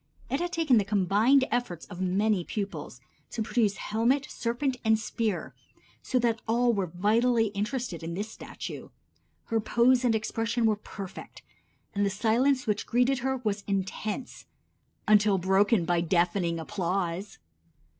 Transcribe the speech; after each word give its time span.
It 0.31 0.39
had 0.39 0.51
taken 0.51 0.79
the 0.79 0.83
combined 0.83 1.45
efforts 1.51 1.85
of 1.85 2.01
many 2.01 2.43
pupils 2.43 3.01
to 3.29 3.43
produce 3.43 3.75
helmet, 3.77 4.25
serpent 4.31 4.77
and 4.83 4.97
spear, 4.97 5.53
so 6.01 6.17
that 6.17 6.41
all 6.47 6.73
were 6.73 6.87
vitally 6.87 7.49
interested 7.49 8.01
in 8.01 8.15
this 8.15 8.27
statue. 8.31 8.89
Her 9.45 9.59
pose 9.59 10.03
and 10.03 10.15
expression 10.15 10.65
were 10.65 10.75
perfect, 10.75 11.43
and 11.93 12.03
the 12.03 12.09
silence 12.09 12.65
which 12.65 12.87
greeted 12.87 13.19
her 13.19 13.37
was 13.43 13.63
intense 13.67 14.47
until 15.07 15.37
broken 15.37 15.85
by 15.85 16.01
deafening 16.01 16.59
applause. 16.59 17.37